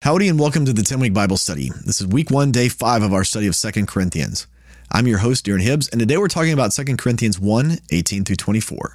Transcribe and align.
Howdy 0.00 0.28
and 0.28 0.38
welcome 0.38 0.64
to 0.64 0.72
the 0.72 0.84
10 0.84 1.00
week 1.00 1.12
Bible 1.12 1.36
study. 1.36 1.72
This 1.84 2.00
is 2.00 2.06
week 2.06 2.30
one, 2.30 2.52
day 2.52 2.68
five 2.68 3.02
of 3.02 3.12
our 3.12 3.24
study 3.24 3.48
of 3.48 3.56
Second 3.56 3.88
Corinthians. 3.88 4.46
I'm 4.92 5.08
your 5.08 5.18
host, 5.18 5.44
Darren 5.44 5.60
Hibbs, 5.60 5.88
and 5.88 5.98
today 5.98 6.16
we're 6.16 6.28
talking 6.28 6.52
about 6.52 6.72
Second 6.72 6.98
Corinthians 6.98 7.40
1 7.40 7.78
18 7.90 8.24
through 8.24 8.36
24. 8.36 8.94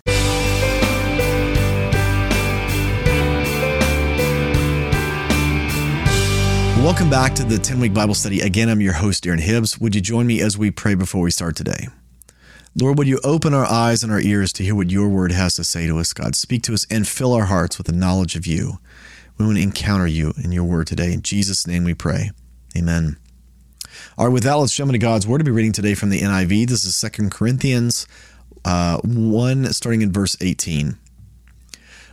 Welcome 6.82 7.10
back 7.10 7.36
to 7.36 7.44
the 7.44 7.60
10 7.62 7.82
week 7.82 7.94
Bible 7.94 8.16
study. 8.16 8.40
Again, 8.40 8.70
I'm 8.70 8.80
your 8.80 8.94
host, 8.94 9.26
Darren 9.26 9.42
Hibbs. 9.42 9.78
Would 9.82 9.96
you 9.96 10.02
join 10.02 10.26
me 10.26 10.40
as 10.40 10.58
we 10.58 10.72
pray 10.72 10.96
before 10.96 11.22
we 11.22 11.32
start 11.32 11.58
today? 11.58 11.90
Lord, 12.80 12.98
would 12.98 13.08
you 13.08 13.20
open 13.26 13.54
our 13.54 13.66
eyes 13.66 14.04
and 14.04 14.12
our 14.12 14.22
ears 14.22 14.54
to 14.54 14.64
hear 14.64 14.74
what 14.74 14.90
your 14.90 15.10
word 15.10 15.34
has 15.34 15.56
to 15.56 15.66
say 15.66 15.86
to 15.86 16.00
us, 16.00 16.14
God? 16.14 16.34
Speak 16.34 16.64
to 16.64 16.74
us 16.74 16.88
and 16.90 17.06
fill 17.06 17.34
our 17.34 17.48
hearts 17.48 17.78
with 17.78 17.88
the 17.88 17.94
knowledge 17.94 18.38
of 18.38 18.48
you. 18.48 18.80
We 19.38 19.46
want 19.46 19.58
to 19.58 19.64
encounter 19.64 20.08
you 20.08 20.34
in 20.44 20.52
your 20.52 20.64
word 20.64 20.88
today. 20.88 21.14
In 21.14 21.22
Jesus' 21.22 21.66
name 21.66 21.84
we 21.84 21.94
pray. 21.94 22.32
Amen. 22.78 23.18
All 24.18 24.26
right, 24.26 24.34
with 24.34 24.44
that, 24.44 24.54
let's 24.54 24.76
jump 24.76 24.90
into 24.90 25.00
God's 25.00 25.28
word 25.28 25.40
to 25.40 25.44
be 25.44 25.52
reading 25.52 25.72
today 25.72 25.96
from 25.96 26.10
the 26.10 26.22
NIV. 26.22 26.68
This 26.68 26.86
is 26.86 26.96
Second 26.96 27.32
Corinthians 27.32 28.08
uh, 28.66 29.00
1, 29.04 29.74
starting 29.74 30.02
in 30.02 30.12
verse 30.12 30.38
18. 30.40 30.98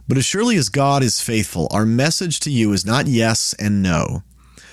But 0.08 0.18
as 0.18 0.24
surely 0.24 0.56
as 0.56 0.68
God 0.68 1.02
is 1.02 1.20
faithful, 1.20 1.68
our 1.70 1.86
message 1.86 2.40
to 2.40 2.50
you 2.50 2.72
is 2.72 2.84
not 2.84 3.06
yes 3.06 3.54
and 3.58 3.82
no. 3.82 4.22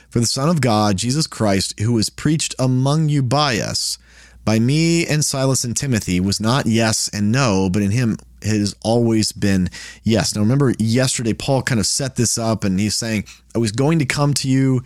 For 0.09 0.19
the 0.19 0.25
Son 0.25 0.49
of 0.49 0.61
God, 0.61 0.97
Jesus 0.97 1.27
Christ, 1.27 1.79
who 1.79 1.93
was 1.93 2.09
preached 2.09 2.55
among 2.57 3.09
you 3.09 3.21
by 3.21 3.59
us, 3.59 3.97
by 4.45 4.57
me 4.57 5.05
and 5.05 5.23
Silas 5.23 5.63
and 5.63 5.75
Timothy, 5.75 6.19
was 6.19 6.39
not 6.39 6.65
yes 6.65 7.09
and 7.13 7.31
no, 7.31 7.69
but 7.69 7.81
in 7.81 7.91
him 7.91 8.17
has 8.47 8.75
always 8.81 9.31
been 9.31 9.69
yes. 10.03 10.35
Now, 10.35 10.41
remember, 10.41 10.73
yesterday, 10.79 11.33
Paul 11.33 11.61
kind 11.61 11.79
of 11.79 11.85
set 11.85 12.15
this 12.15 12.37
up 12.37 12.63
and 12.63 12.79
he's 12.79 12.95
saying, 12.95 13.25
I 13.55 13.59
was 13.59 13.71
going 13.71 13.99
to 13.99 14.05
come 14.05 14.33
to 14.35 14.47
you, 14.47 14.83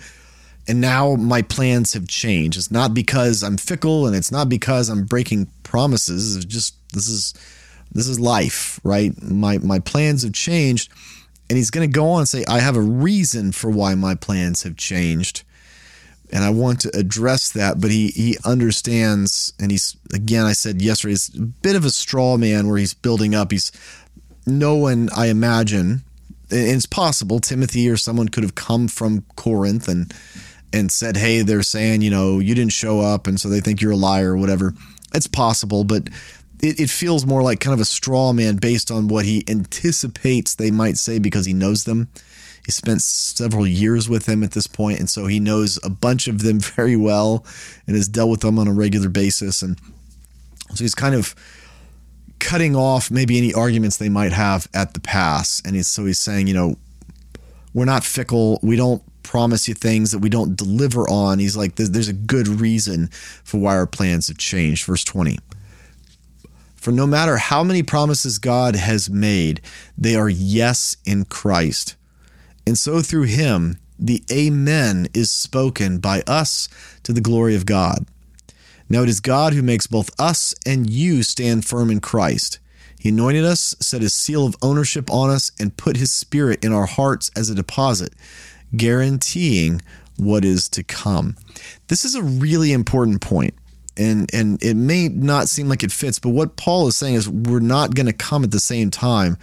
and 0.68 0.82
now 0.82 1.16
my 1.16 1.42
plans 1.42 1.94
have 1.94 2.08
changed. 2.08 2.58
It's 2.58 2.72
not 2.72 2.94
because 2.94 3.44
I'm 3.44 3.58
fickle 3.58 4.06
and 4.08 4.16
it's 4.16 4.32
not 4.32 4.50
because 4.50 4.90
I'm 4.90 5.06
breaking 5.06 5.48
promises. 5.64 6.36
It's 6.36 6.46
just, 6.46 6.76
this 6.94 7.08
is. 7.08 7.34
This 7.94 8.08
is 8.08 8.22
life, 8.22 8.80
right? 8.86 9.12
My 9.22 9.58
my 9.58 9.80
plans 9.80 10.24
have 10.24 10.32
changed, 10.32 10.90
and 11.50 11.58
he's 11.58 11.70
going 11.70 11.86
to 11.86 11.94
go 11.94 12.12
on 12.12 12.20
and 12.20 12.28
say, 12.30 12.46
"I 12.48 12.60
have 12.60 12.78
a 12.78 12.82
reason 12.82 13.52
for 13.52 13.70
why 13.70 13.96
my 13.96 14.16
plans 14.16 14.64
have 14.64 14.78
changed." 14.78 15.44
And 16.32 16.44
I 16.44 16.50
want 16.50 16.82
to 16.82 16.98
address 16.98 17.52
that. 17.52 17.80
But 17.82 17.92
he 17.92 18.08
he 18.08 18.38
understands, 18.46 19.54
and 19.60 19.72
he's 19.72 19.98
again. 20.14 20.46
I 20.46 20.54
said 20.54 20.82
yesterday, 20.82 21.14
it's 21.14 21.30
a 21.36 21.42
bit 21.42 21.76
of 21.76 21.86
a 21.86 21.92
straw 21.92 22.38
man 22.38 22.68
where 22.68 22.78
he's 22.78 22.94
building 22.94 23.36
up. 23.36 23.52
He's 23.52 23.72
no 24.46 24.76
one, 24.76 25.10
I 25.16 25.28
imagine, 25.28 26.04
it's 26.52 26.86
possible 26.86 27.40
Timothy 27.40 27.90
or 27.90 27.98
someone 27.98 28.30
could 28.30 28.44
have 28.44 28.56
come 28.56 28.88
from 28.88 29.24
Corinth 29.36 29.88
and 29.88 30.14
and 30.74 30.92
said, 30.92 31.18
"Hey, 31.18 31.42
they're 31.42 31.64
saying 31.64 32.02
you 32.02 32.10
know 32.10 32.40
you 32.40 32.56
didn't 32.56 32.74
show 32.74 33.00
up, 33.00 33.28
and 33.28 33.40
so 33.40 33.50
they 33.50 33.62
think 33.62 33.82
you're 33.82 33.92
a 33.92 33.98
liar 33.98 34.34
or 34.34 34.38
whatever." 34.38 34.74
It's 35.14 35.28
possible, 35.28 35.84
but 35.84 36.10
it, 36.62 36.80
it 36.80 36.90
feels 36.90 37.26
more 37.26 37.42
like 37.42 37.60
kind 37.60 37.74
of 37.74 37.80
a 37.80 37.86
straw 37.86 38.34
man 38.34 38.58
based 38.58 38.92
on 38.92 39.08
what 39.08 39.26
he 39.26 39.44
anticipates 39.48 40.56
they 40.56 40.72
might 40.72 40.98
say 40.98 41.20
because 41.20 41.46
he 41.46 41.54
knows 41.54 41.84
them. 41.84 42.08
He 42.66 42.72
spent 42.72 43.02
several 43.02 43.66
years 43.66 44.08
with 44.08 44.26
them 44.26 44.44
at 44.44 44.52
this 44.52 44.68
point, 44.68 45.00
and 45.00 45.10
so 45.10 45.26
he 45.26 45.40
knows 45.40 45.80
a 45.84 45.90
bunch 45.90 46.28
of 46.28 46.44
them 46.44 46.60
very 46.76 46.96
well 46.96 47.46
and 47.88 47.96
has 47.96 48.08
dealt 48.08 48.30
with 48.30 48.42
them 48.42 48.60
on 48.60 48.68
a 48.68 48.74
regular 48.74 49.10
basis. 49.10 49.62
And 49.62 49.80
so 50.74 50.84
he's 50.84 50.96
kind 50.96 51.16
of 51.16 51.36
cutting 52.40 52.76
off 52.76 53.12
maybe 53.12 53.38
any 53.38 53.54
arguments 53.54 53.98
they 53.98 54.10
might 54.10 54.32
have 54.32 54.68
at 54.74 54.94
the 54.94 55.00
pass. 55.00 55.62
And 55.66 55.76
he's, 55.76 55.88
so 55.88 56.06
he's 56.06 56.20
saying, 56.20 56.48
you 56.48 56.54
know, 56.54 56.76
we're 57.74 57.86
not 57.86 58.04
fickle. 58.04 58.60
We 58.62 58.76
don't 58.76 59.02
promise 59.24 59.68
you 59.68 59.74
things 59.74 60.12
that 60.12 60.20
we 60.20 60.30
don't 60.30 60.56
deliver 60.56 61.08
on. 61.10 61.40
He's 61.40 61.56
like, 61.56 61.76
there's, 61.76 61.92
there's 61.92 62.10
a 62.10 62.14
good 62.14 62.48
reason 62.48 63.08
for 63.44 63.60
why 63.60 63.78
our 63.78 63.88
plans 63.88 64.28
have 64.28 64.38
changed. 64.38 64.86
Verse 64.86 65.04
20. 65.04 65.40
For 66.76 66.92
no 66.92 67.06
matter 67.06 67.38
how 67.38 67.64
many 67.64 67.84
promises 67.84 68.40
God 68.40 68.76
has 68.76 69.10
made, 69.10 69.62
they 69.98 70.16
are 70.16 70.30
yes 70.30 70.98
in 71.06 71.26
Christ. 71.26 71.96
And 72.72 72.78
so 72.78 73.02
through 73.02 73.24
him, 73.24 73.80
the 74.00 74.24
Amen 74.32 75.10
is 75.14 75.30
spoken 75.30 75.98
by 75.98 76.22
us 76.26 76.70
to 77.04 77.12
the 77.12 77.20
glory 77.20 77.54
of 77.54 77.66
God. 77.66 78.06
Now 78.88 79.04
it 79.04 79.10
is 79.10 79.20
God 79.20 79.54
who 79.54 79.62
makes 79.62 79.88
both 79.88 80.10
us 80.18 80.56
and 80.66 80.90
you 80.90 81.22
stand 81.22 81.66
firm 81.66 81.92
in 81.92 82.00
Christ. 82.00 82.60
He 82.98 83.10
anointed 83.10 83.44
us, 83.44 83.76
set 83.82 84.02
his 84.02 84.14
seal 84.14 84.46
of 84.46 84.56
ownership 84.62 85.12
on 85.12 85.30
us, 85.30 85.52
and 85.60 85.76
put 85.76 85.98
his 85.98 86.14
spirit 86.14 86.64
in 86.64 86.72
our 86.72 86.86
hearts 86.86 87.30
as 87.36 87.50
a 87.50 87.56
deposit, 87.56 88.14
guaranteeing 88.74 89.82
what 90.16 90.46
is 90.46 90.70
to 90.70 90.82
come. 90.82 91.36
This 91.90 92.06
is 92.06 92.16
a 92.16 92.24
really 92.24 92.72
important 92.72 93.20
point 93.20 93.54
and 93.98 94.34
and 94.34 94.64
it 94.64 94.76
may 94.76 95.10
not 95.10 95.50
seem 95.50 95.68
like 95.68 95.84
it 95.84 95.92
fits, 95.92 96.20
but 96.20 96.30
what 96.30 96.56
Paul 96.56 96.88
is 96.88 96.96
saying 96.96 97.16
is 97.16 97.28
we're 97.28 97.60
not 97.60 97.96
going 97.96 98.06
to 98.06 98.14
come 98.14 98.46
at 98.46 98.52
the 98.52 98.62
same 98.62 98.90
time. 98.90 99.38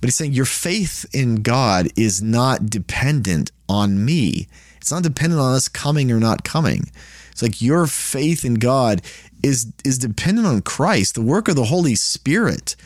But 0.00 0.08
he's 0.08 0.16
saying 0.16 0.32
your 0.32 0.44
faith 0.44 1.06
in 1.12 1.36
God 1.36 1.88
is 1.96 2.22
not 2.22 2.66
dependent 2.66 3.50
on 3.68 4.04
me. 4.04 4.48
It's 4.76 4.92
not 4.92 5.02
dependent 5.02 5.40
on 5.40 5.54
us 5.54 5.68
coming 5.68 6.12
or 6.12 6.20
not 6.20 6.44
coming. 6.44 6.90
It's 7.30 7.42
like 7.42 7.62
your 7.62 7.86
faith 7.86 8.44
in 8.44 8.54
God 8.54 9.02
is 9.42 9.72
is 9.84 9.98
dependent 9.98 10.46
on 10.46 10.62
Christ, 10.62 11.14
the 11.14 11.22
work 11.22 11.48
of 11.48 11.56
the 11.56 11.64
Holy 11.64 11.94
Spirit 11.94 12.76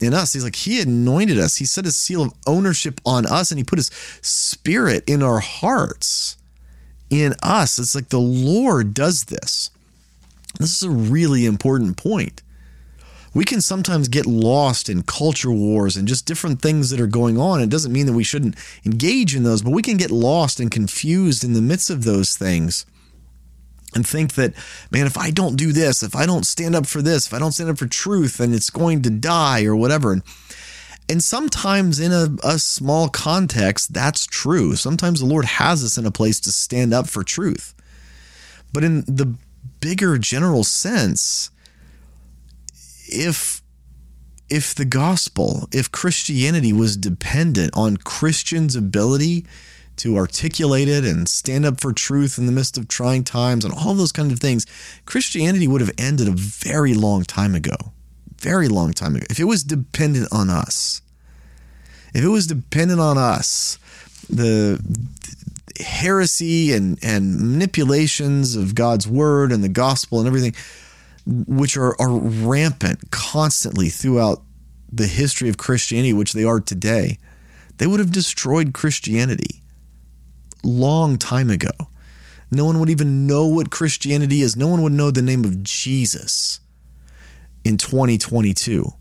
in 0.00 0.14
us. 0.14 0.32
He's 0.32 0.44
like 0.44 0.56
he 0.56 0.80
anointed 0.80 1.38
us. 1.38 1.56
He 1.56 1.64
set 1.64 1.86
a 1.86 1.92
seal 1.92 2.22
of 2.22 2.34
ownership 2.46 3.00
on 3.06 3.26
us 3.26 3.50
and 3.50 3.58
he 3.58 3.64
put 3.64 3.78
his 3.78 3.90
spirit 4.22 5.04
in 5.08 5.22
our 5.22 5.40
hearts. 5.40 6.36
In 7.08 7.34
us. 7.42 7.78
It's 7.78 7.94
like 7.94 8.08
the 8.08 8.18
Lord 8.18 8.92
does 8.92 9.24
this. 9.24 9.70
This 10.58 10.76
is 10.76 10.82
a 10.82 10.90
really 10.90 11.46
important 11.46 11.96
point. 11.96 12.42
We 13.36 13.44
can 13.44 13.60
sometimes 13.60 14.08
get 14.08 14.24
lost 14.24 14.88
in 14.88 15.02
culture 15.02 15.50
wars 15.50 15.94
and 15.94 16.08
just 16.08 16.24
different 16.24 16.62
things 16.62 16.88
that 16.88 17.02
are 17.02 17.06
going 17.06 17.38
on. 17.38 17.60
It 17.60 17.68
doesn't 17.68 17.92
mean 17.92 18.06
that 18.06 18.14
we 18.14 18.24
shouldn't 18.24 18.56
engage 18.86 19.36
in 19.36 19.42
those, 19.42 19.60
but 19.60 19.72
we 19.72 19.82
can 19.82 19.98
get 19.98 20.10
lost 20.10 20.58
and 20.58 20.70
confused 20.70 21.44
in 21.44 21.52
the 21.52 21.60
midst 21.60 21.90
of 21.90 22.04
those 22.04 22.34
things 22.34 22.86
and 23.94 24.06
think 24.06 24.36
that, 24.36 24.54
man, 24.90 25.04
if 25.04 25.18
I 25.18 25.30
don't 25.30 25.56
do 25.56 25.72
this, 25.72 26.02
if 26.02 26.16
I 26.16 26.24
don't 26.24 26.46
stand 26.46 26.74
up 26.74 26.86
for 26.86 27.02
this, 27.02 27.26
if 27.26 27.34
I 27.34 27.38
don't 27.38 27.52
stand 27.52 27.68
up 27.68 27.76
for 27.76 27.86
truth, 27.86 28.38
then 28.38 28.54
it's 28.54 28.70
going 28.70 29.02
to 29.02 29.10
die 29.10 29.66
or 29.66 29.76
whatever. 29.76 30.12
And 30.12 30.22
and 31.06 31.22
sometimes 31.22 32.00
in 32.00 32.12
a, 32.12 32.28
a 32.42 32.58
small 32.58 33.10
context, 33.10 33.92
that's 33.92 34.26
true. 34.26 34.76
Sometimes 34.76 35.20
the 35.20 35.26
Lord 35.26 35.44
has 35.44 35.84
us 35.84 35.98
in 35.98 36.06
a 36.06 36.10
place 36.10 36.40
to 36.40 36.50
stand 36.50 36.94
up 36.94 37.06
for 37.06 37.22
truth. 37.22 37.74
But 38.72 38.82
in 38.82 39.02
the 39.02 39.34
bigger 39.80 40.16
general 40.16 40.64
sense, 40.64 41.50
if 43.08 43.62
if 44.48 44.74
the 44.74 44.84
gospel, 44.84 45.68
if 45.72 45.90
Christianity 45.90 46.72
was 46.72 46.96
dependent 46.96 47.72
on 47.74 47.96
Christians' 47.96 48.76
ability 48.76 49.44
to 49.96 50.16
articulate 50.16 50.88
it 50.88 51.04
and 51.04 51.28
stand 51.28 51.64
up 51.64 51.80
for 51.80 51.92
truth 51.92 52.38
in 52.38 52.46
the 52.46 52.52
midst 52.52 52.78
of 52.78 52.86
trying 52.86 53.24
times 53.24 53.64
and 53.64 53.74
all 53.74 53.94
those 53.94 54.12
kind 54.12 54.30
of 54.30 54.38
things, 54.38 54.66
Christianity 55.04 55.66
would 55.66 55.80
have 55.80 55.90
ended 55.98 56.28
a 56.28 56.32
very 56.32 56.94
long 56.94 57.24
time 57.24 57.54
ago. 57.54 57.76
Very 58.38 58.68
long 58.68 58.92
time 58.92 59.16
ago. 59.16 59.26
If 59.30 59.40
it 59.40 59.44
was 59.44 59.64
dependent 59.64 60.28
on 60.30 60.50
us, 60.50 61.00
if 62.14 62.22
it 62.22 62.28
was 62.28 62.46
dependent 62.46 63.00
on 63.00 63.18
us, 63.18 63.78
the 64.28 64.80
heresy 65.80 66.72
and, 66.72 66.98
and 67.02 67.52
manipulations 67.52 68.54
of 68.54 68.74
God's 68.74 69.08
word 69.08 69.52
and 69.52 69.64
the 69.64 69.68
gospel 69.68 70.18
and 70.18 70.28
everything 70.28 70.54
which 71.26 71.76
are, 71.76 72.00
are 72.00 72.10
rampant 72.10 73.10
constantly 73.10 73.88
throughout 73.88 74.42
the 74.92 75.06
history 75.06 75.48
of 75.48 75.58
Christianity, 75.58 76.12
which 76.12 76.32
they 76.32 76.44
are 76.44 76.60
today, 76.60 77.18
they 77.78 77.86
would 77.86 78.00
have 78.00 78.12
destroyed 78.12 78.72
Christianity 78.72 79.62
long 80.62 81.18
time 81.18 81.50
ago. 81.50 81.70
No 82.50 82.64
one 82.64 82.78
would 82.78 82.90
even 82.90 83.26
know 83.26 83.46
what 83.46 83.70
Christianity 83.70 84.40
is. 84.40 84.56
No 84.56 84.68
one 84.68 84.82
would 84.82 84.92
know 84.92 85.10
the 85.10 85.22
name 85.22 85.44
of 85.44 85.62
Jesus 85.62 86.60
in 87.64 87.76
2022 87.76 88.92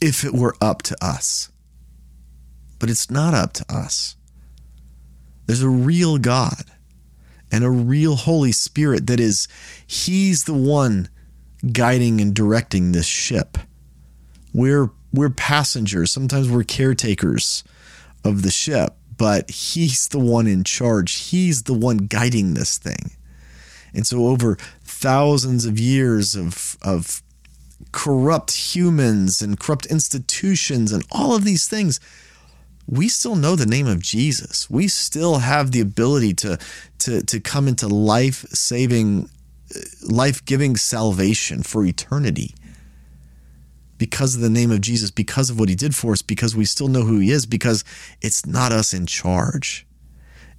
if 0.00 0.24
it 0.24 0.34
were 0.34 0.54
up 0.60 0.82
to 0.82 0.96
us. 1.02 1.50
But 2.78 2.90
it's 2.90 3.10
not 3.10 3.34
up 3.34 3.54
to 3.54 3.64
us. 3.68 4.16
There's 5.46 5.62
a 5.62 5.68
real 5.68 6.18
God 6.18 6.64
and 7.50 7.64
a 7.64 7.70
real 7.70 8.16
Holy 8.16 8.52
Spirit 8.52 9.06
that 9.06 9.20
is, 9.20 9.48
He's 9.86 10.44
the 10.44 10.54
one 10.54 11.08
guiding 11.72 12.20
and 12.20 12.34
directing 12.34 12.92
this 12.92 13.06
ship. 13.06 13.58
We're 14.52 14.90
we're 15.12 15.30
passengers. 15.30 16.12
Sometimes 16.12 16.50
we're 16.50 16.64
caretakers 16.64 17.64
of 18.24 18.42
the 18.42 18.50
ship, 18.50 18.94
but 19.16 19.50
he's 19.50 20.08
the 20.08 20.18
one 20.18 20.46
in 20.46 20.64
charge. 20.64 21.14
He's 21.14 21.62
the 21.62 21.74
one 21.74 21.96
guiding 21.98 22.54
this 22.54 22.76
thing. 22.76 23.12
And 23.94 24.06
so 24.06 24.26
over 24.26 24.56
thousands 24.82 25.64
of 25.64 25.78
years 25.78 26.34
of 26.34 26.76
of 26.82 27.22
corrupt 27.92 28.52
humans 28.52 29.40
and 29.40 29.58
corrupt 29.58 29.86
institutions 29.86 30.92
and 30.92 31.04
all 31.10 31.34
of 31.34 31.44
these 31.44 31.68
things, 31.68 32.00
we 32.86 33.08
still 33.08 33.36
know 33.36 33.56
the 33.56 33.66
name 33.66 33.86
of 33.86 34.02
Jesus. 34.02 34.68
We 34.68 34.88
still 34.88 35.38
have 35.38 35.72
the 35.72 35.80
ability 35.80 36.34
to 36.34 36.58
to 37.00 37.22
to 37.22 37.40
come 37.40 37.68
into 37.68 37.88
life 37.88 38.44
saving 38.48 39.28
life 40.02 40.44
giving 40.44 40.76
salvation 40.76 41.62
for 41.62 41.84
eternity 41.84 42.54
because 43.98 44.36
of 44.36 44.40
the 44.40 44.48
name 44.48 44.70
of 44.70 44.80
Jesus, 44.80 45.10
because 45.10 45.50
of 45.50 45.58
what 45.58 45.68
he 45.68 45.74
did 45.74 45.94
for 45.94 46.12
us, 46.12 46.22
because 46.22 46.56
we 46.56 46.64
still 46.64 46.88
know 46.88 47.02
who 47.02 47.18
he 47.18 47.30
is, 47.30 47.44
because 47.46 47.84
it's 48.22 48.46
not 48.46 48.72
us 48.72 48.94
in 48.94 49.06
charge. 49.06 49.86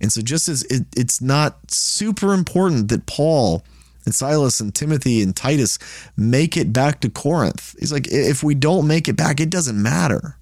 And 0.01 0.11
so, 0.11 0.21
just 0.21 0.47
as 0.47 0.63
it, 0.63 0.85
it's 0.95 1.21
not 1.21 1.71
super 1.71 2.33
important 2.33 2.89
that 2.89 3.05
Paul 3.05 3.63
and 4.05 4.13
Silas 4.13 4.59
and 4.59 4.73
Timothy 4.73 5.21
and 5.21 5.35
Titus 5.35 5.79
make 6.15 6.55
it 6.55 6.71
back 6.71 7.01
to 7.01 7.09
Corinth, 7.09 7.75
he's 7.79 7.91
like, 7.91 8.07
if 8.09 8.43
we 8.43 8.55
don't 8.55 8.87
make 8.87 9.07
it 9.07 9.15
back, 9.15 9.39
it 9.39 9.49
doesn't 9.49 9.81
matter. 9.81 10.37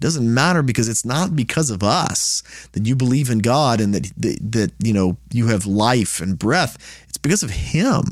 It 0.00 0.04
doesn't 0.04 0.32
matter 0.32 0.62
because 0.62 0.88
it's 0.88 1.04
not 1.04 1.36
because 1.36 1.68
of 1.68 1.82
us 1.82 2.42
that 2.72 2.86
you 2.86 2.96
believe 2.96 3.28
in 3.28 3.40
God 3.40 3.82
and 3.82 3.94
that, 3.94 4.10
that, 4.16 4.38
that 4.52 4.72
you 4.78 4.94
know 4.94 5.18
you 5.30 5.48
have 5.48 5.66
life 5.66 6.22
and 6.22 6.38
breath. 6.38 7.04
It's 7.06 7.18
because 7.18 7.42
of 7.42 7.50
Him. 7.50 8.04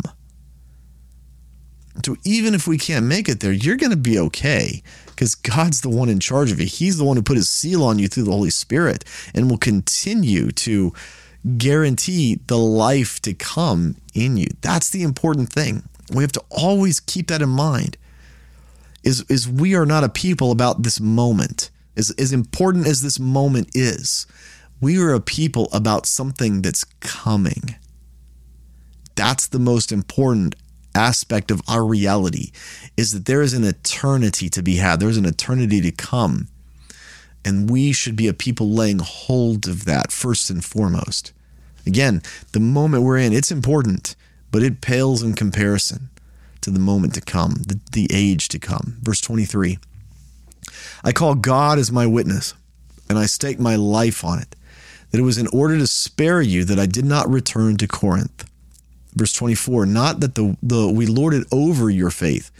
So 2.04 2.16
even 2.24 2.54
if 2.54 2.66
we 2.66 2.76
can't 2.76 3.06
make 3.06 3.26
it 3.26 3.40
there, 3.40 3.52
you're 3.52 3.76
going 3.76 3.90
to 3.90 3.96
be 3.96 4.18
okay 4.18 4.82
because 5.06 5.34
God's 5.34 5.80
the 5.80 5.88
one 5.88 6.10
in 6.10 6.20
charge 6.20 6.52
of 6.52 6.60
it. 6.60 6.66
He's 6.66 6.98
the 6.98 7.04
one 7.04 7.16
who 7.16 7.22
put 7.22 7.38
his 7.38 7.48
seal 7.48 7.82
on 7.82 7.98
you 7.98 8.06
through 8.06 8.24
the 8.24 8.32
Holy 8.32 8.50
Spirit 8.50 9.02
and 9.34 9.50
will 9.50 9.58
continue 9.58 10.52
to 10.52 10.92
guarantee 11.56 12.38
the 12.48 12.58
life 12.58 13.20
to 13.22 13.32
come 13.32 13.96
in 14.12 14.36
you. 14.36 14.48
That's 14.60 14.90
the 14.90 15.02
important 15.02 15.50
thing. 15.50 15.84
We 16.12 16.22
have 16.22 16.32
to 16.32 16.44
always 16.50 17.00
keep 17.00 17.28
that 17.28 17.40
in 17.40 17.48
mind. 17.48 17.96
Is 19.02 19.22
is 19.30 19.48
we 19.48 19.74
are 19.74 19.86
not 19.86 20.04
a 20.04 20.08
people 20.08 20.50
about 20.50 20.82
this 20.82 21.00
moment. 21.00 21.70
As 21.98 22.10
as 22.12 22.32
important 22.32 22.86
as 22.86 23.02
this 23.02 23.18
moment 23.18 23.70
is, 23.74 24.26
we 24.80 24.98
are 24.98 25.12
a 25.12 25.20
people 25.20 25.68
about 25.72 26.06
something 26.06 26.62
that's 26.62 26.84
coming. 27.00 27.74
That's 29.16 29.48
the 29.48 29.58
most 29.58 29.90
important 29.90 30.54
aspect 30.94 31.50
of 31.50 31.60
our 31.68 31.84
reality 31.84 32.50
is 32.96 33.12
that 33.12 33.26
there 33.26 33.42
is 33.42 33.52
an 33.52 33.64
eternity 33.64 34.48
to 34.48 34.62
be 34.62 34.76
had. 34.76 35.00
There's 35.00 35.16
an 35.16 35.26
eternity 35.26 35.80
to 35.80 35.90
come. 35.90 36.48
And 37.44 37.70
we 37.70 37.92
should 37.92 38.16
be 38.16 38.28
a 38.28 38.34
people 38.34 38.70
laying 38.70 38.98
hold 38.98 39.68
of 39.68 39.84
that 39.84 40.12
first 40.12 40.50
and 40.50 40.64
foremost. 40.64 41.32
Again, 41.86 42.22
the 42.52 42.60
moment 42.60 43.04
we're 43.04 43.18
in, 43.18 43.32
it's 43.32 43.50
important, 43.50 44.14
but 44.50 44.62
it 44.62 44.80
pales 44.80 45.22
in 45.22 45.34
comparison 45.34 46.10
to 46.60 46.70
the 46.70 46.78
moment 46.78 47.14
to 47.14 47.20
come, 47.20 47.54
the, 47.66 47.80
the 47.92 48.08
age 48.12 48.48
to 48.48 48.58
come. 48.58 48.98
Verse 49.02 49.20
23 49.20 49.78
I 51.04 51.12
call 51.12 51.34
God 51.34 51.78
as 51.78 51.92
my 51.92 52.06
witness, 52.06 52.54
and 53.08 53.18
I 53.18 53.26
stake 53.26 53.58
my 53.58 53.76
life 53.76 54.24
on 54.24 54.38
it, 54.40 54.54
that 55.10 55.18
it 55.18 55.24
was 55.24 55.38
in 55.38 55.46
order 55.48 55.78
to 55.78 55.86
spare 55.86 56.42
you 56.42 56.64
that 56.64 56.78
I 56.78 56.86
did 56.86 57.04
not 57.04 57.28
return 57.28 57.76
to 57.78 57.86
Corinth. 57.88 58.48
Verse 59.14 59.32
24, 59.32 59.86
not 59.86 60.20
that 60.20 60.34
the, 60.34 60.56
the 60.62 60.88
we 60.88 61.06
lord 61.06 61.34
it 61.34 61.46
over 61.50 61.90
your 61.90 62.10
faith, 62.10 62.50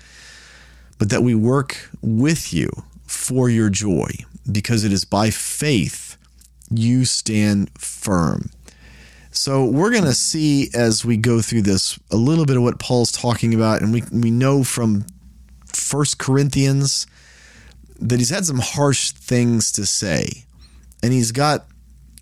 but 0.99 1.11
that 1.11 1.23
we 1.23 1.35
work 1.35 1.91
with 2.01 2.53
you 2.53 2.71
for 3.07 3.49
your 3.49 3.71
joy, 3.71 4.11
because 4.51 4.85
it 4.85 4.93
is 4.93 5.05
by 5.05 5.31
faith 5.31 6.17
you 6.71 7.05
stand 7.05 7.71
firm. 7.79 8.51
So 9.31 9.65
we're 9.65 9.93
going 9.93 10.05
to 10.05 10.15
see 10.15 10.69
as 10.75 11.05
we 11.05 11.17
go 11.17 11.41
through 11.41 11.63
this 11.63 11.99
a 12.11 12.17
little 12.17 12.45
bit 12.45 12.57
of 12.57 12.63
what 12.63 12.81
Paul's 12.81 13.13
talking 13.13 13.55
about, 13.55 13.83
and 13.83 13.93
we 13.93 14.03
we 14.11 14.31
know 14.31 14.65
from 14.65 15.07
First 15.67 16.19
Corinthians 16.19 17.07
that 17.99 18.19
he's 18.19 18.31
had 18.31 18.47
some 18.47 18.61
harsh 18.61 19.11
things 19.11 19.73
to 19.73 19.87
say, 19.87 20.45
and 21.03 21.13
he's 21.13 21.33
got 21.33 21.67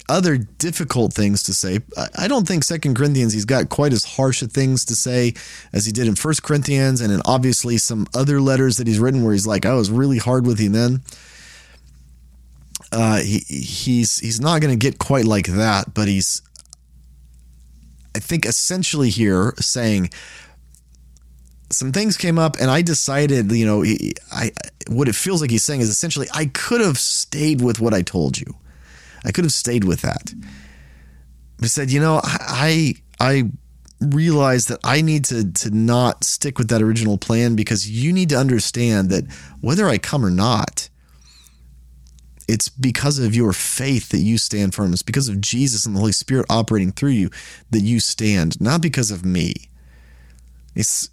other 0.08 0.36
difficult 0.36 1.12
things 1.12 1.42
to 1.44 1.54
say. 1.54 1.80
I 2.16 2.28
don't 2.28 2.46
think 2.46 2.64
Second 2.64 2.94
Corinthians 2.94 3.32
he's 3.32 3.44
got 3.44 3.68
quite 3.68 3.92
as 3.92 4.04
harsh 4.04 4.42
things 4.42 4.84
to 4.86 4.94
say 4.94 5.34
as 5.72 5.84
he 5.86 5.92
did 5.92 6.06
in 6.06 6.14
First 6.14 6.42
Corinthians, 6.42 7.00
and 7.00 7.12
in 7.12 7.20
obviously 7.24 7.78
some 7.78 8.06
other 8.14 8.40
letters 8.40 8.76
that 8.76 8.86
he's 8.86 8.98
written 8.98 9.24
where 9.24 9.32
he's 9.32 9.46
like, 9.46 9.66
"I 9.66 9.74
was 9.74 9.90
really 9.90 10.18
hard 10.18 10.46
with 10.46 10.60
you 10.60 10.68
then." 10.68 11.02
Uh, 12.92 13.18
he 13.18 13.38
he's 13.48 14.18
he's 14.18 14.40
not 14.40 14.60
going 14.60 14.76
to 14.76 14.82
get 14.82 14.98
quite 14.98 15.24
like 15.24 15.46
that, 15.46 15.92
but 15.92 16.08
he's 16.08 16.42
I 18.14 18.18
think 18.18 18.46
essentially 18.46 19.10
here 19.10 19.52
saying 19.58 20.10
some 21.70 21.92
things 21.92 22.16
came 22.16 22.38
up 22.38 22.56
and 22.60 22.70
I 22.70 22.82
decided, 22.82 23.50
you 23.50 23.66
know, 23.66 23.84
I 24.32 24.52
what 24.88 25.08
it 25.08 25.14
feels 25.14 25.40
like 25.40 25.50
he's 25.50 25.64
saying 25.64 25.80
is 25.80 25.88
essentially 25.88 26.28
I 26.32 26.46
could 26.46 26.80
have 26.80 26.98
stayed 26.98 27.60
with 27.60 27.80
what 27.80 27.92
I 27.92 28.02
told 28.02 28.38
you. 28.38 28.54
I 29.24 29.32
could 29.32 29.44
have 29.44 29.52
stayed 29.52 29.84
with 29.84 30.02
that. 30.02 30.32
But 31.58 31.70
said, 31.70 31.90
you 31.90 32.00
know, 32.00 32.20
I 32.22 32.94
I 33.18 33.50
realized 34.00 34.68
that 34.68 34.80
I 34.84 35.00
need 35.00 35.24
to 35.26 35.50
to 35.52 35.70
not 35.70 36.22
stick 36.22 36.58
with 36.58 36.68
that 36.68 36.82
original 36.82 37.18
plan 37.18 37.56
because 37.56 37.90
you 37.90 38.12
need 38.12 38.28
to 38.28 38.36
understand 38.36 39.10
that 39.10 39.24
whether 39.60 39.88
I 39.88 39.98
come 39.98 40.24
or 40.24 40.30
not, 40.30 40.88
it's 42.46 42.68
because 42.68 43.18
of 43.18 43.34
your 43.34 43.52
faith 43.52 44.10
that 44.10 44.18
you 44.18 44.38
stand 44.38 44.74
firm. 44.74 44.92
It's 44.92 45.02
because 45.02 45.28
of 45.28 45.40
Jesus 45.40 45.84
and 45.84 45.96
the 45.96 46.00
Holy 46.00 46.12
Spirit 46.12 46.46
operating 46.48 46.92
through 46.92 47.10
you 47.10 47.30
that 47.70 47.80
you 47.80 47.98
stand, 47.98 48.60
not 48.60 48.80
because 48.80 49.10
of 49.10 49.24
me. 49.24 49.54
It's 50.76 51.08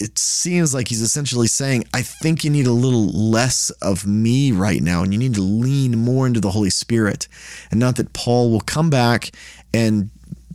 it 0.00 0.18
seems 0.18 0.74
like 0.74 0.88
he's 0.88 1.02
essentially 1.02 1.46
saying, 1.46 1.84
I 1.92 2.02
think 2.02 2.44
you 2.44 2.50
need 2.50 2.66
a 2.66 2.72
little 2.72 3.08
less 3.08 3.70
of 3.82 4.06
me 4.06 4.52
right 4.52 4.80
now, 4.80 5.02
and 5.02 5.12
you 5.12 5.18
need 5.18 5.34
to 5.34 5.40
lean 5.40 5.98
more 5.98 6.26
into 6.26 6.40
the 6.40 6.50
Holy 6.50 6.70
Spirit. 6.70 7.28
And 7.70 7.80
not 7.80 7.96
that 7.96 8.12
Paul 8.12 8.50
will 8.50 8.60
come 8.60 8.90
back 8.90 9.30
and 9.74 10.10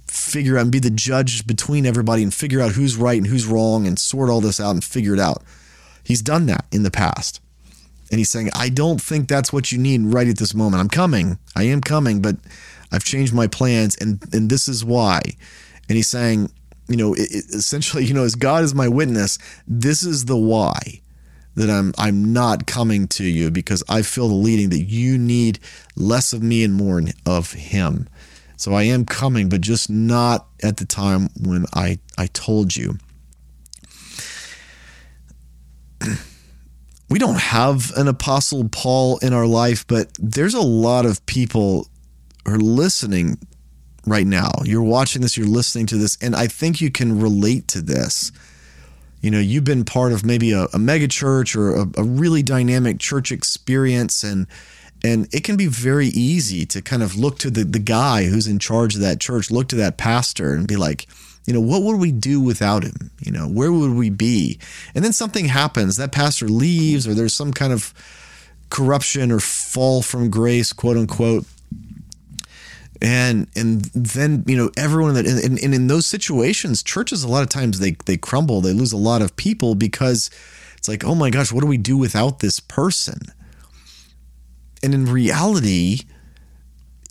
figure 0.07 0.57
out 0.57 0.61
and 0.61 0.71
be 0.71 0.79
the 0.79 0.89
judge 0.89 1.45
between 1.47 1.85
everybody 1.85 2.23
and 2.23 2.33
figure 2.33 2.61
out 2.61 2.73
who's 2.73 2.95
right 2.95 3.17
and 3.17 3.27
who's 3.27 3.45
wrong 3.45 3.87
and 3.87 3.97
sort 3.97 4.29
all 4.29 4.41
this 4.41 4.59
out 4.59 4.71
and 4.71 4.83
figure 4.83 5.13
it 5.13 5.19
out. 5.19 5.43
He's 6.03 6.21
done 6.21 6.45
that 6.47 6.65
in 6.71 6.83
the 6.83 6.91
past. 6.91 7.41
And 8.11 8.19
he's 8.19 8.29
saying, 8.29 8.49
I 8.55 8.69
don't 8.69 9.01
think 9.01 9.27
that's 9.27 9.51
what 9.51 9.71
you 9.71 9.79
need 9.79 10.01
right 10.05 10.27
at 10.27 10.37
this 10.37 10.53
moment. 10.53 10.81
I'm 10.81 10.89
coming. 10.89 11.39
I 11.55 11.63
am 11.63 11.81
coming, 11.81 12.21
but 12.21 12.35
I've 12.91 13.03
changed 13.03 13.33
my 13.33 13.47
plans 13.47 13.95
and 13.95 14.23
and 14.33 14.51
this 14.51 14.67
is 14.67 14.85
why. 14.85 15.21
And 15.89 15.95
he's 15.95 16.09
saying, 16.09 16.51
you 16.87 16.97
know, 16.97 17.13
it, 17.13 17.31
it, 17.31 17.45
essentially, 17.49 18.05
you 18.07 18.13
know, 18.13 18.23
as 18.23 18.35
God 18.35 18.63
is 18.63 18.75
my 18.75 18.87
witness, 18.87 19.37
this 19.67 20.03
is 20.03 20.25
the 20.25 20.37
why 20.37 21.01
that 21.55 21.69
I'm 21.69 21.93
I'm 21.97 22.33
not 22.33 22.65
coming 22.65 23.07
to 23.09 23.23
you 23.23 23.51
because 23.51 23.83
I 23.87 24.01
feel 24.01 24.27
the 24.27 24.33
leading 24.33 24.69
that 24.69 24.83
you 24.83 25.17
need 25.17 25.59
less 25.95 26.33
of 26.33 26.41
me 26.41 26.63
and 26.63 26.73
more 26.73 27.01
of 27.25 27.51
him. 27.53 28.09
So 28.57 28.73
I 28.73 28.83
am 28.83 29.05
coming, 29.05 29.49
but 29.49 29.61
just 29.61 29.89
not 29.89 30.47
at 30.63 30.77
the 30.77 30.85
time 30.85 31.29
when 31.41 31.65
I 31.73 31.99
I 32.17 32.27
told 32.27 32.75
you. 32.75 32.97
we 37.09 37.19
don't 37.19 37.39
have 37.39 37.91
an 37.95 38.07
apostle 38.07 38.67
Paul 38.69 39.19
in 39.19 39.33
our 39.33 39.45
life, 39.45 39.85
but 39.87 40.07
there's 40.19 40.55
a 40.55 40.61
lot 40.61 41.05
of 41.05 41.25
people 41.25 41.87
who 42.45 42.53
are 42.53 42.57
listening 42.57 43.37
right 44.05 44.27
now. 44.27 44.51
You're 44.63 44.83
watching 44.83 45.21
this, 45.21 45.37
you're 45.37 45.47
listening 45.47 45.85
to 45.87 45.97
this, 45.97 46.17
and 46.21 46.35
I 46.35 46.47
think 46.47 46.81
you 46.81 46.91
can 46.91 47.19
relate 47.19 47.67
to 47.69 47.81
this. 47.81 48.31
You 49.21 49.31
know, 49.31 49.39
you've 49.39 49.63
been 49.63 49.85
part 49.85 50.11
of 50.11 50.25
maybe 50.25 50.51
a, 50.51 50.65
a 50.73 50.79
mega 50.79 51.07
church 51.07 51.55
or 51.55 51.75
a, 51.75 51.87
a 51.97 52.03
really 52.03 52.43
dynamic 52.43 52.99
church 52.99 53.31
experience, 53.31 54.23
and 54.23 54.47
and 55.03 55.33
it 55.33 55.43
can 55.43 55.57
be 55.57 55.67
very 55.67 56.07
easy 56.07 56.65
to 56.67 56.81
kind 56.81 57.03
of 57.03 57.17
look 57.17 57.37
to 57.39 57.49
the, 57.49 57.65
the 57.65 57.79
guy 57.79 58.25
who's 58.25 58.47
in 58.47 58.57
charge 58.57 58.95
of 58.95 59.01
that 59.01 59.19
church, 59.19 59.51
look 59.51 59.67
to 59.69 59.75
that 59.75 59.97
pastor 59.97 60.53
and 60.53 60.65
be 60.65 60.77
like, 60.77 61.07
you 61.45 61.53
know, 61.53 61.59
what 61.59 61.83
would 61.83 61.99
we 61.99 62.13
do 62.13 62.39
without 62.39 62.83
him? 62.83 63.11
You 63.19 63.33
know, 63.33 63.47
where 63.47 63.71
would 63.71 63.95
we 63.95 64.09
be? 64.09 64.59
And 64.95 65.03
then 65.03 65.11
something 65.11 65.45
happens, 65.45 65.97
that 65.97 66.13
pastor 66.13 66.47
leaves, 66.47 67.05
or 67.05 67.13
there's 67.13 67.33
some 67.33 67.51
kind 67.51 67.73
of 67.73 67.93
corruption 68.69 69.29
or 69.29 69.41
fall 69.41 70.01
from 70.01 70.29
grace, 70.29 70.71
quote 70.71 70.95
unquote 70.95 71.45
and 73.01 73.47
and 73.55 73.85
then 73.93 74.43
you 74.47 74.55
know 74.55 74.69
everyone 74.77 75.13
that 75.15 75.25
and, 75.25 75.59
and 75.59 75.73
in 75.73 75.87
those 75.87 76.05
situations 76.05 76.83
churches 76.83 77.23
a 77.23 77.27
lot 77.27 77.43
of 77.43 77.49
times 77.49 77.79
they 77.79 77.91
they 78.05 78.17
crumble 78.17 78.61
they 78.61 78.73
lose 78.73 78.91
a 78.91 78.97
lot 78.97 79.21
of 79.21 79.35
people 79.35 79.75
because 79.75 80.29
it's 80.77 80.87
like 80.87 81.03
oh 81.03 81.15
my 81.15 81.29
gosh 81.29 81.51
what 81.51 81.61
do 81.61 81.67
we 81.67 81.77
do 81.77 81.97
without 81.97 82.39
this 82.39 82.59
person? 82.59 83.19
And 84.81 84.93
in 84.93 85.05
reality 85.05 86.01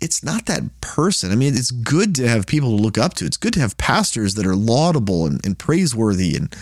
it's 0.03 0.21
not 0.21 0.47
that 0.47 0.63
person. 0.81 1.31
I 1.31 1.35
mean, 1.35 1.53
it's 1.55 1.71
good 1.71 2.13
to 2.15 2.27
have 2.27 2.45
people 2.45 2.75
to 2.75 2.83
look 2.83 2.97
up 2.97 3.13
to. 3.15 3.25
It's 3.25 3.37
good 3.37 3.53
to 3.53 3.61
have 3.61 3.77
pastors 3.77 4.35
that 4.35 4.45
are 4.45 4.55
laudable 4.55 5.25
and, 5.25 5.43
and 5.45 5.57
praiseworthy, 5.57 6.35
and 6.35 6.53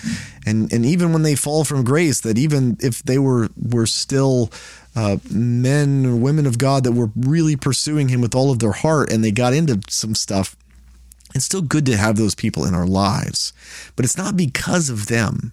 and 0.45 0.71
and 0.71 0.85
even 0.85 1.11
when 1.11 1.23
they 1.23 1.35
fall 1.35 1.63
from 1.63 1.83
grace, 1.83 2.21
that 2.21 2.37
even 2.37 2.77
if 2.79 3.01
they 3.01 3.17
were 3.17 3.49
were 3.57 3.87
still 3.87 4.51
uh, 4.95 5.17
men 5.31 6.05
or 6.05 6.15
women 6.15 6.45
of 6.45 6.59
God 6.59 6.83
that 6.83 6.91
were 6.91 7.09
really 7.15 7.55
pursuing 7.55 8.09
Him 8.09 8.21
with 8.21 8.35
all 8.35 8.51
of 8.51 8.59
their 8.59 8.73
heart, 8.73 9.11
and 9.11 9.23
they 9.23 9.31
got 9.31 9.53
into 9.53 9.81
some 9.89 10.13
stuff, 10.13 10.55
it's 11.33 11.45
still 11.45 11.63
good 11.63 11.87
to 11.87 11.97
have 11.97 12.17
those 12.17 12.35
people 12.35 12.63
in 12.65 12.75
our 12.75 12.87
lives. 12.87 13.53
But 13.95 14.05
it's 14.05 14.17
not 14.17 14.37
because 14.37 14.89
of 14.89 15.07
them 15.07 15.51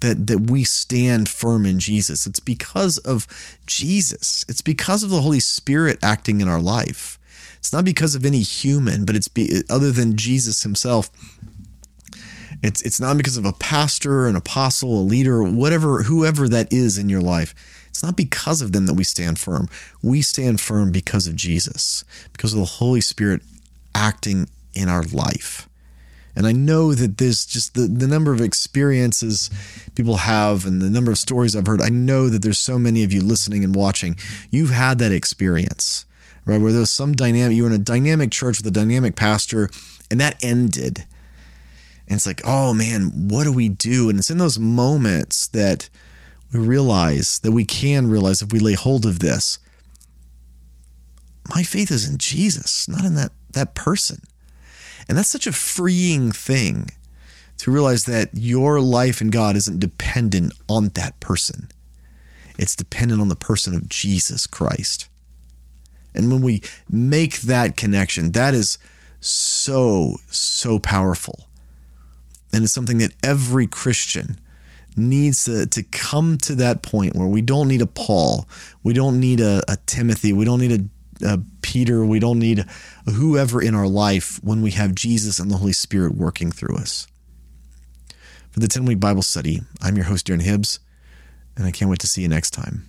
that 0.00 0.28
that 0.28 0.50
we 0.50 0.64
stand 0.64 1.28
firm 1.28 1.66
in 1.66 1.78
Jesus. 1.78 2.26
It's 2.26 2.40
because 2.40 2.96
of 2.98 3.26
Jesus. 3.66 4.46
It's 4.48 4.62
because 4.62 5.02
of 5.02 5.10
the 5.10 5.20
Holy 5.20 5.40
Spirit 5.40 5.98
acting 6.02 6.40
in 6.40 6.48
our 6.48 6.60
life. 6.60 7.17
It's 7.68 7.72
not 7.74 7.84
because 7.84 8.14
of 8.14 8.24
any 8.24 8.40
human, 8.40 9.04
but 9.04 9.14
it's 9.14 9.28
be, 9.28 9.60
other 9.68 9.92
than 9.92 10.16
Jesus 10.16 10.62
himself. 10.62 11.10
It's 12.62 12.80
it's 12.80 12.98
not 12.98 13.18
because 13.18 13.36
of 13.36 13.44
a 13.44 13.52
pastor, 13.52 14.26
an 14.26 14.36
apostle, 14.36 14.98
a 14.98 15.02
leader, 15.02 15.42
whatever 15.42 16.04
whoever 16.04 16.48
that 16.48 16.72
is 16.72 16.96
in 16.96 17.10
your 17.10 17.20
life. 17.20 17.54
It's 17.90 18.02
not 18.02 18.16
because 18.16 18.62
of 18.62 18.72
them 18.72 18.86
that 18.86 18.94
we 18.94 19.04
stand 19.04 19.38
firm. 19.38 19.68
We 20.02 20.22
stand 20.22 20.62
firm 20.62 20.92
because 20.92 21.26
of 21.26 21.36
Jesus, 21.36 22.04
because 22.32 22.54
of 22.54 22.58
the 22.58 22.64
Holy 22.64 23.02
Spirit 23.02 23.42
acting 23.94 24.48
in 24.72 24.88
our 24.88 25.02
life. 25.02 25.68
And 26.34 26.46
I 26.46 26.52
know 26.52 26.94
that 26.94 27.18
there's 27.18 27.44
just 27.44 27.74
the, 27.74 27.82
the 27.82 28.08
number 28.08 28.32
of 28.32 28.40
experiences 28.40 29.50
people 29.94 30.16
have 30.16 30.64
and 30.64 30.80
the 30.80 30.88
number 30.88 31.10
of 31.10 31.18
stories 31.18 31.54
I've 31.54 31.66
heard. 31.66 31.82
I 31.82 31.90
know 31.90 32.30
that 32.30 32.40
there's 32.40 32.56
so 32.56 32.78
many 32.78 33.04
of 33.04 33.12
you 33.12 33.20
listening 33.20 33.62
and 33.62 33.76
watching. 33.76 34.16
You've 34.50 34.70
had 34.70 34.98
that 35.00 35.12
experience, 35.12 36.06
right? 36.48 36.60
Where 36.60 36.72
there's 36.72 36.90
some 36.90 37.12
dynamic, 37.12 37.54
you 37.54 37.64
were 37.64 37.68
in 37.68 37.74
a 37.74 37.78
dynamic 37.78 38.30
church 38.30 38.58
with 38.58 38.66
a 38.66 38.70
dynamic 38.70 39.16
pastor, 39.16 39.68
and 40.10 40.18
that 40.18 40.42
ended. 40.42 41.04
And 42.08 42.16
it's 42.16 42.26
like, 42.26 42.40
oh 42.42 42.72
man, 42.72 43.28
what 43.28 43.44
do 43.44 43.52
we 43.52 43.68
do? 43.68 44.08
And 44.08 44.18
it's 44.18 44.30
in 44.30 44.38
those 44.38 44.58
moments 44.58 45.46
that 45.48 45.90
we 46.50 46.58
realize 46.58 47.38
that 47.40 47.52
we 47.52 47.66
can 47.66 48.08
realize 48.08 48.40
if 48.40 48.50
we 48.50 48.60
lay 48.60 48.72
hold 48.72 49.04
of 49.04 49.18
this. 49.18 49.58
My 51.54 51.62
faith 51.62 51.90
is 51.90 52.08
in 52.08 52.16
Jesus, 52.16 52.88
not 52.88 53.04
in 53.04 53.14
that, 53.16 53.32
that 53.52 53.74
person. 53.74 54.22
And 55.06 55.18
that's 55.18 55.28
such 55.28 55.46
a 55.46 55.52
freeing 55.52 56.32
thing 56.32 56.88
to 57.58 57.70
realize 57.70 58.04
that 58.04 58.30
your 58.32 58.80
life 58.80 59.20
in 59.20 59.28
God 59.28 59.54
isn't 59.54 59.80
dependent 59.80 60.54
on 60.66 60.88
that 60.90 61.20
person. 61.20 61.68
It's 62.58 62.74
dependent 62.74 63.20
on 63.20 63.28
the 63.28 63.36
person 63.36 63.74
of 63.74 63.88
Jesus 63.88 64.46
Christ. 64.46 65.10
And 66.18 66.30
when 66.30 66.42
we 66.42 66.62
make 66.90 67.42
that 67.42 67.76
connection, 67.76 68.32
that 68.32 68.52
is 68.52 68.76
so, 69.20 70.16
so 70.28 70.78
powerful. 70.78 71.48
And 72.52 72.64
it's 72.64 72.72
something 72.72 72.98
that 72.98 73.12
every 73.22 73.66
Christian 73.66 74.38
needs 74.96 75.44
to, 75.44 75.66
to 75.66 75.82
come 75.84 76.36
to 76.38 76.56
that 76.56 76.82
point 76.82 77.14
where 77.14 77.28
we 77.28 77.40
don't 77.40 77.68
need 77.68 77.80
a 77.80 77.86
Paul, 77.86 78.48
we 78.82 78.92
don't 78.92 79.20
need 79.20 79.40
a, 79.40 79.62
a 79.68 79.76
Timothy, 79.86 80.32
we 80.32 80.44
don't 80.44 80.60
need 80.60 80.72
a 80.72 80.84
uh, 81.24 81.38
Peter, 81.62 82.04
we 82.04 82.20
don't 82.20 82.38
need 82.38 82.64
whoever 83.06 83.60
in 83.60 83.74
our 83.74 83.88
life 83.88 84.38
when 84.42 84.62
we 84.62 84.70
have 84.72 84.94
Jesus 84.94 85.38
and 85.38 85.50
the 85.50 85.56
Holy 85.56 85.72
Spirit 85.72 86.14
working 86.14 86.50
through 86.52 86.76
us. 86.76 87.08
For 88.50 88.60
the 88.60 88.68
10 88.68 88.84
week 88.84 89.00
Bible 89.00 89.22
study, 89.22 89.62
I'm 89.80 89.96
your 89.96 90.06
host, 90.06 90.26
Darren 90.26 90.42
Hibbs, 90.42 90.78
and 91.56 91.66
I 91.66 91.70
can't 91.70 91.90
wait 91.90 92.00
to 92.00 92.06
see 92.06 92.22
you 92.22 92.28
next 92.28 92.50
time. 92.50 92.88